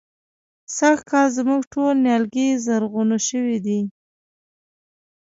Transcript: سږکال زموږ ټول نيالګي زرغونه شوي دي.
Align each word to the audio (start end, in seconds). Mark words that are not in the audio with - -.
سږکال 0.77 1.27
زموږ 1.37 1.61
ټول 1.73 1.93
نيالګي 2.05 2.49
زرغونه 2.65 3.17
شوي 3.27 3.57
دي. 3.65 3.79